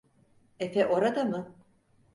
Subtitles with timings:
[0.59, 1.55] Efe orada mı?